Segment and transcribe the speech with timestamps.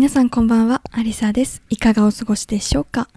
[0.00, 1.60] 皆さんこんばんはアリサです。
[1.68, 3.10] いかがお過ごしでしょうか？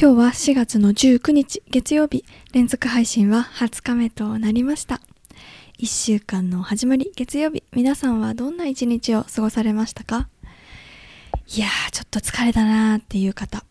[0.00, 2.24] 今日は4月の19日月曜日
[2.54, 5.02] 連続配信は20日目となりました。
[5.78, 10.30] 1週間の始まり月曜日皆さんはどんな一日を過ごされましたか？
[11.54, 13.62] いやーちょっと疲れたなーっていう方。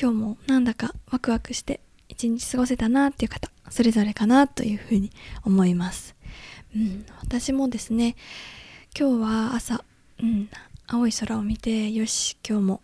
[0.00, 5.10] 今日もなんだかワクワクして一日過ごせたなーっていう方それぞれかなというふうに
[5.44, 6.14] 思います。
[6.74, 8.16] うん私もですね
[8.98, 9.84] 今日は朝
[10.22, 10.48] うん
[10.92, 12.80] 青い空を見てよし今日も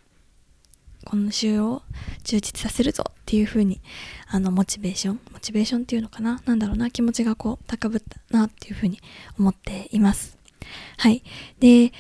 [1.05, 1.83] 今週を
[2.23, 3.81] 充実させるぞっていう風に
[4.29, 6.41] あのモチベーションモチベーションっていうのかな？
[6.47, 6.89] なんだろうな？
[6.93, 9.01] 気持ちがこう高ぶったなっていう風に
[9.41, 10.39] 思っています。
[10.99, 11.25] はい。
[11.59, 11.93] で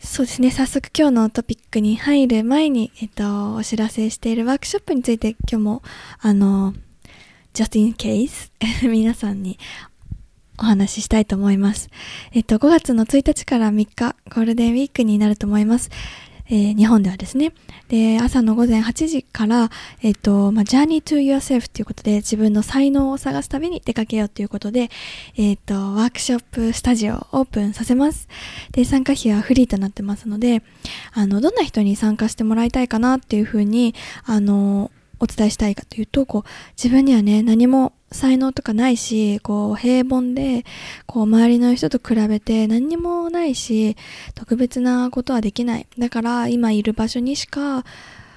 [0.00, 0.50] そうですね。
[0.50, 5.82] 早速今日のトピックに入る前に、えっと、お知らせしているワークショップについて今日も
[6.18, 6.74] あの
[7.54, 8.50] just in case
[8.82, 9.60] 皆さんに
[10.58, 11.90] お話ししたいと思います。
[12.32, 15.90] えっと、5月の1日から3日、ゴールデンウィークになると思います。
[16.48, 17.52] えー、日本ではですね。
[17.88, 19.70] で、朝の午前8時から、
[20.02, 24.90] えっと、まあ、Journey to Yourself ということで、自分の才能を探すために出かけようということで、
[25.36, 28.28] えっと、ワークショップスタジオをオープンさせます。
[28.70, 30.62] で、参加費はフリーとなってますので、
[31.12, 40.64] あの、どんな人に参加してもらいたいかなっていうふうに、あの、お伝えしたいかというと、こう、自分にはね、何も才能とかないし、こう、平凡で、
[41.06, 43.96] こう、周りの人と比べて何にもないし、
[44.34, 45.86] 特別なことはできない。
[45.98, 47.84] だから、今いる場所にしか、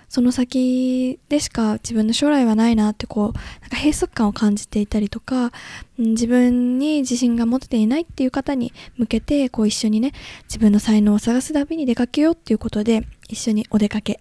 [0.10, 5.52] その先でしか自分の将来はないなってこう、なんか閉塞感を感じていたりとか、
[6.00, 10.14] 自分に自信が持てていないっていう方に向けて、こう一緒にね、
[10.46, 14.20] 自分の才能を探すたびに出かけようっていうことで、一緒にお出かけ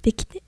[0.00, 0.42] できて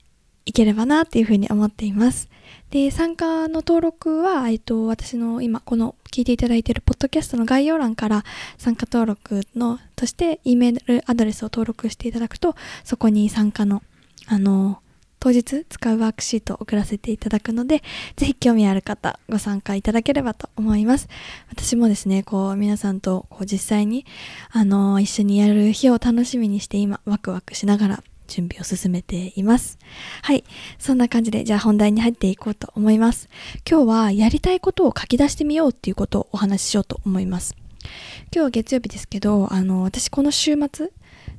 [0.53, 2.29] いければなっていうふうに思っています。
[2.69, 8.23] で、参加の登録は、えっと、私の今、この聞いていただいているポッドキャストの概要欄から
[8.59, 13.81] 参加登録の、として、E メールアドレスを登録していただくと、そこに参加の、
[14.27, 14.79] あの、
[15.19, 17.81] 当日使うワークシートを送らせていただくので、
[18.15, 21.07] ぜひ興味ある方、ご参加いただければと思います。
[21.49, 24.05] 私もですね、こう、皆さんと、こう、実際に、
[24.51, 28.03] あの、一緒にやる日を楽しみにして今、ワクワクしながら
[28.33, 29.77] 準備を進めています。
[30.23, 30.43] はい。
[30.79, 33.29] そんな感じで、じゃあ本題に入っていこうと思います。
[33.69, 37.55] 今日はやりたいことを書き出してみようっていうことをお話ししようと思います。
[37.83, 37.91] 今
[38.31, 40.89] 日は月曜日ですけど、あの、私この週末、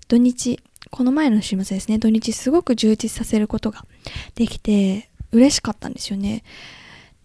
[0.07, 0.61] 土日、
[0.91, 3.85] この前の週末ですね、土日すごく充実させることが
[4.37, 6.45] できて、嬉しかったんですよね。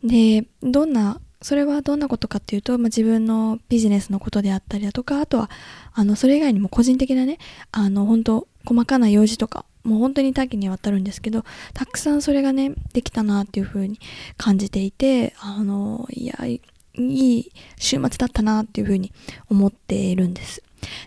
[0.03, 5.50] で、どんなそれはどんなことかっていうと、まあ、自分のビジネスのことであったりだとか、あとは、
[5.94, 7.38] あの、それ以外にも個人的なね、
[7.72, 11.44] あの、本当細かな用事とか、もう本当に多岐にわたるんですけど、
[11.74, 14.00] たくさんそれがね、できたなっていう風に
[14.38, 16.62] 感じていて、あの、いや、い
[16.96, 19.12] い週末だったなっていう風に
[19.50, 20.62] 思っているんです。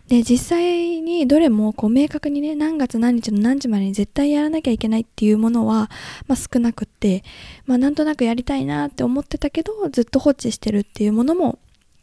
[0.09, 5.89] で、実際にどれもこう明確にね、何月何日の何時までに絶対やらなきゃいけないっていうものは、
[6.27, 7.22] まあ、少なくって、
[7.67, 11.61] まあなんとなくやりたいなって思ってたけど、ずっと放置してるっていうものも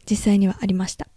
[0.08, 1.09] 実際にはありました。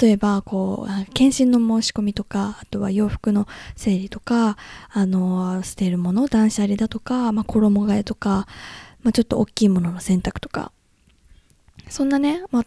[0.00, 3.46] 例えば、こう、検診の申し込みとか、あとは洋服の
[3.76, 4.56] 整理とか、
[4.90, 8.46] あの、捨てるもの、断捨離だとか、まあ、衣替えとか、
[9.02, 10.72] まあ、ちょっと大きいものの洗濯とか、
[11.88, 12.64] そんなね、まあ、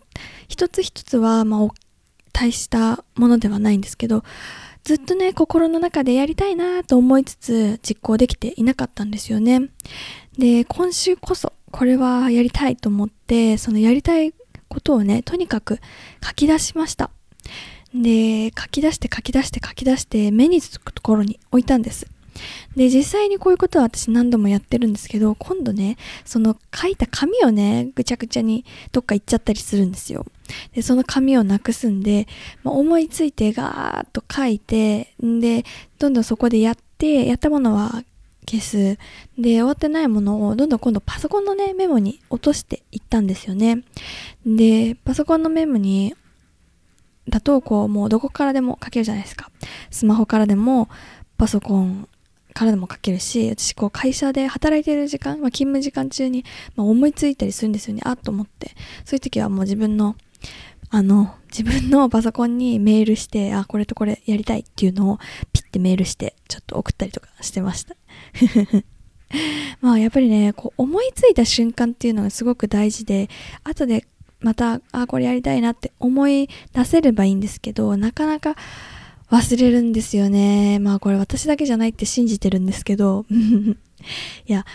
[0.48, 1.68] 一つ一つは、まあ、
[2.34, 4.24] 大したものではないんですけど、
[4.84, 9.70] ずっとね、心の中でやりたいなと思いつつ実行できていなかったんですよね。
[10.38, 14.34] で、今週こそこれはやりたいと思って、そのやりたい
[14.68, 15.80] ことをね、とにかく
[16.24, 17.10] 書き出しました。
[17.94, 22.08] で、書き出して書き出して書き出して目につくところに置いたんです。
[22.76, 30.26] で、実際にこういうことは私何度もやってるんですけど、今度ね、その書いた紙をね、ぐちゃぐちゃにどっか行っちゃったりするんですよ。
[30.74, 32.28] で、その紙をなくすんで、
[32.64, 35.66] まあ、思いついてガーッと書いて、んで、
[36.00, 38.04] どんどんそこでやって、やったものは
[38.50, 38.98] 消す。
[39.38, 43.84] で、終わってないものをどんどん今度パソコンのね、メモに落としていったんですよね。
[44.46, 46.16] で、パソコンのメモに、
[47.28, 49.52] だとこう、もうどこからでも書けるじゃないですか。
[49.92, 50.88] スマホからでも、
[51.38, 52.08] パソコン
[52.54, 56.46] からでも書けるし、私こう会社で働いてる時間、まあ、勤務時間中に、
[56.76, 58.02] まあ、思いついたりするんですよね。
[58.06, 58.72] あっと思って。
[59.06, 60.16] そういう時はもう自分の
[60.90, 65.18] あの、自分のパソコンにメールして、あ、これとこれやりたいっていうのを
[65.52, 67.96] ピッてメールして、ちょっと送ったりとかしてました。
[69.82, 73.30] まあやっぱりね、こう思いついた瞬間っていうのがすごく大事で、
[73.64, 74.08] 後で
[74.40, 78.56] また、あ、これやりたいなって思い出せればいいんですけど、なかなか
[79.32, 80.80] 忘れるんですよね。
[80.80, 83.26] まあこれ私だけじゃないって信じてるんですけど、
[84.48, 84.66] いや、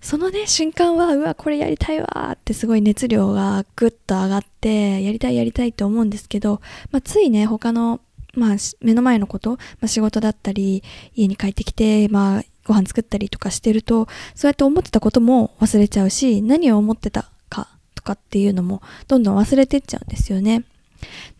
[0.00, 6.60] そのね、瞬間は、うわ、これやりたいわってすごい熱量がぐっと上がって、やりたいやりたいって思うんですけど、
[6.90, 8.00] まあついね、他の、
[8.34, 10.82] まあ目の前のこと、まあ仕事だったり、
[11.14, 20.64] 家に帰ってきて、まあご飯作ったりとかしてると、そうやって思ってたことも忘れちゃうし、何を思ってたかとかっていうのもどんどん忘れてっちゃうんですよね。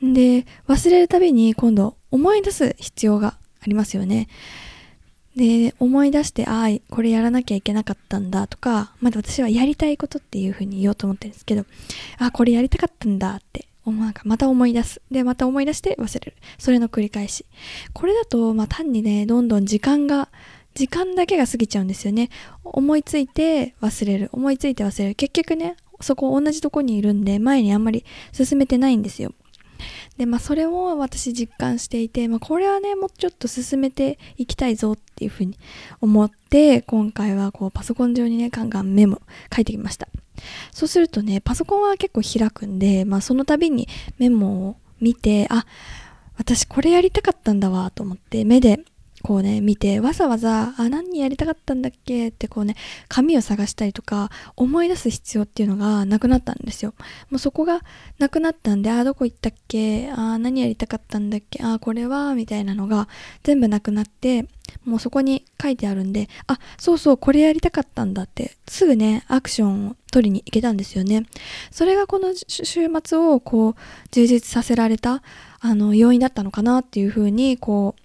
[0.02, 4.28] で、忘れるたびに今度思い出す必要がありますよね。
[5.36, 11.66] で、思い出して、ああ、これやらなきゃいけなかったんだとか、まだ私はやりたいことっていうふうに言おうと思ってるんですけど、
[12.18, 15.00] ああ、これやりたかったんだってなんかまた思い出す。
[15.10, 16.34] で、また思い出して忘れる。
[16.58, 17.44] それの繰り返し。
[17.92, 20.28] これだと、まあ単にね、どんどん時間が、
[20.78, 22.30] 時間だけが過ぎちゃうんですよね。
[22.62, 24.28] 思いついて忘れる。
[24.30, 25.14] 思いついて忘れる。
[25.16, 29.34] 結局ね、そこ同じとこにいるんで、前にあんまり進めてないんですよ。
[30.18, 35.58] で、まあそれを私実感していて、まあこれはね、もうちょっと進めていきたいぞっていうふうに
[36.00, 39.20] 思って、今回はこうパソコン上にね、ガンガンメモ
[39.52, 40.06] 書いてきました。
[40.70, 43.88] そうするとね、パソコンは結構開くんで、まあその度に
[44.18, 45.66] メモを見て、あ、
[46.36, 48.78] 私これやりたかったんだわと思って目で
[49.22, 52.28] こうね、見て、わざわざ、あ、何やりたかったんだっけ？
[52.28, 52.76] ってこうね、
[53.08, 56.94] 紙を探したりとか、思い出す必要っていうのがなくなったんですよ。
[57.30, 57.80] もうそこが
[58.18, 60.10] なくなったんで、あ、どこ行ったっけ？
[60.10, 61.62] あ、何やりたかったんだっけ？
[61.62, 62.34] あ、これは？
[62.34, 63.08] みたいなのが
[63.42, 64.46] 全部なくなって、
[64.84, 71.24] もうそこに書いてあるんで、あ、そうそう、これやりたかったんだって、すぐね、アクションを取りに行けたんですよね。
[71.70, 73.74] それがこの週末をこう、
[74.12, 75.22] 充実させられた、
[75.60, 78.02] あの、要因だったのかなっていうふうに、こう、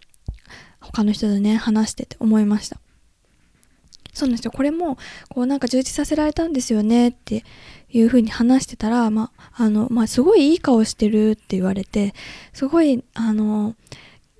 [0.93, 2.77] 他の人とね、話してて思いました。
[4.13, 4.51] そうなんですよ。
[4.51, 4.97] これも、
[5.27, 7.43] こうなんか充実させられたんですよねって
[7.89, 12.13] いう風に話してたら、まあ、の、まあ、すごいいい顔してるって言われて、
[12.53, 13.75] すごい、あの、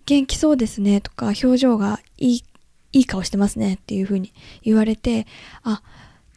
[0.05, 2.44] 元気そうですねとか、表情がいい、
[2.91, 5.25] いい顔してますねっていう風に言われて、
[5.63, 5.81] あ、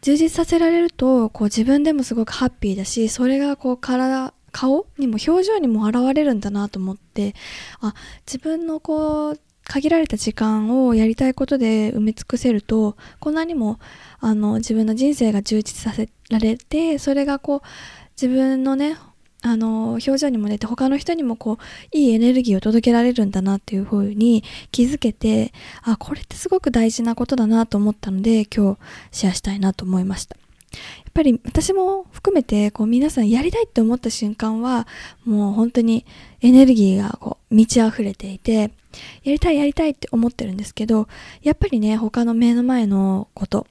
[0.01, 7.35] 充実させられると、こう自分でもすごくハッピーだし、それがこう体、顔にも表情にも現れるんだなと思って、
[7.81, 7.95] あ、
[8.27, 13.79] 自分のこう、限られた時間をやりたいことで埋め尽くせるとこんなにも
[14.21, 17.61] あの自分の人生が充実させられてそれがこう
[18.21, 18.97] 自分のね
[19.43, 24.43] あの表情にも出て他の人にもこういいエネルギーを届けられるんだなっていう風に
[24.73, 25.53] 気づけて
[25.83, 28.79] あこれってすごく大事なことだなと思ったので今日
[29.13, 30.37] シェアしたいなと思いました。
[30.73, 30.81] や
[31.11, 34.87] っぱり私も含めてこう皆さんやりたいって思った瞬間は
[35.25, 36.05] もう本当に
[36.43, 38.73] エネルギーがこう満ち溢れていて
[39.23, 41.09] やりたいやりたいって思ってるんですけど
[41.43, 43.67] やっぱりね他の目の前のこと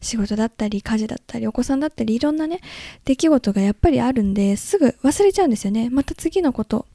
[0.00, 2.60] 仕事だったり家事だったりお子さんだったりいろんなね
[3.04, 5.90] 出来事がやっぱりあるんですぐ忘れちゃうんですよね。
[5.90, 6.86] また次のこと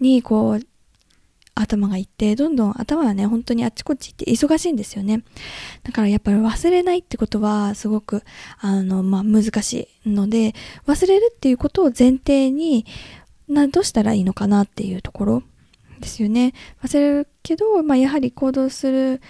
[0.00, 0.60] にこう
[1.54, 5.22] 頭がいってどんどん頭はね本当にあっちこっち行って忙しいんですよね。
[5.82, 8.22] だからやっぱり忘れないってことはすごく
[8.58, 10.54] あのまあ難しいので
[10.86, 12.86] 忘れるっていうことを前提に
[13.48, 15.42] などうしたらいいのかなっていうところ。
[16.00, 16.52] ですよね。
[16.82, 19.20] 忘れるけど、まあ、やはり行動する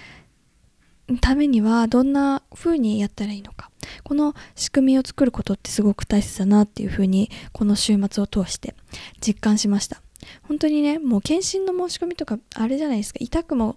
[1.21, 3.71] ためにはどんな風にやったらいいのか。
[4.05, 8.75] この仕組みを作ることってすごく大切だなっていう風にこの週末を通して
[9.21, 10.01] 実感しました。
[10.43, 13.19] 本当にねもう検診の申し込みとかあれじゃないですか。
[13.21, 13.77] 痛くも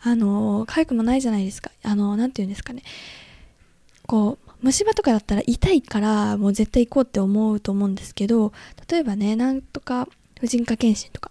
[0.00, 1.70] あの痒くもないじゃないですか。
[1.82, 2.82] あの何て言うんですかね。
[4.06, 8.52] こう虫歯とかだったら痛いからもう絶対行こうって思うと思うんですけど
[8.90, 10.08] 例えばねなんとか
[10.40, 11.30] 婦人科検診とか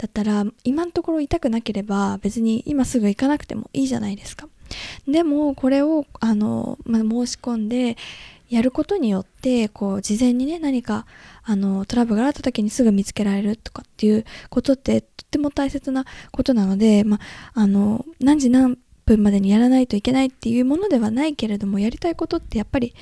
[0.00, 4.48] だったら今のところ痛くなければ別に今すぐ行かなくてもいいじゃないですか。
[5.06, 7.98] でもこれをあの、まあ、申し込んで
[8.48, 11.04] やることによってこう事前にね何か
[11.42, 17.18] あのトラブルがあった時にすぐ見つけられるとかっていうことってとっても大切なことなので、ま
[17.52, 22.94] あ、あの何時何分までにやらないといけないっていうものではないけれどもやりたいことってやっぱり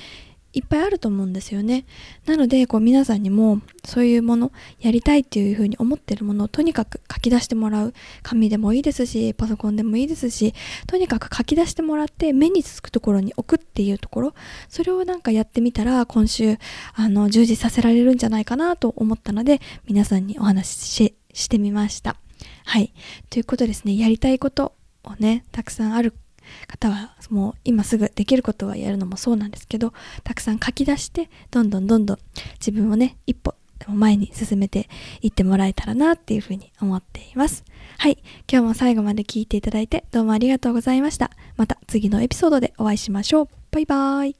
[0.53, 1.85] いっぱいあると思うんですよね。
[2.25, 7.93] なので、こう皆さんにもそういうもの、やりたいっていうふうに思ってるものをとにかく書き出してもらう。
[8.23, 10.53] 紙でもいいですし、パソコンでもいいですし、
[10.87, 14.33] とにかく書き出してもらって目につくところに置くっていうところ、
[14.69, 16.57] それをなんかやってみたら今週、
[16.93, 22.15] あの、充実させられるんじゃないかなと思ったので、皆さんにお話ししてみました。
[22.65, 22.93] はい。
[23.29, 26.13] ということですね、やりたいことをね、たくさんある
[26.67, 32.17] 方はもう今すぐできることはやるのもそうなんですけどたくさん書き出してどんどんどんどん
[32.59, 34.89] 自分をね一歩でも前に進めて
[35.21, 37.63] いってもらえたらなっていうふうに思っています。
[37.97, 38.17] はい。
[38.51, 41.31] 今日も最後まで聞いていただいてどうもありがとうございました。
[41.55, 43.47] また次のエピソードでお会いしましょう。
[43.71, 44.35] バイバーイ。